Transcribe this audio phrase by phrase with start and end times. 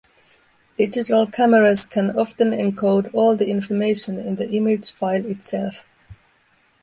[0.79, 5.85] Digital cameras can often encode all the information in the image file itself.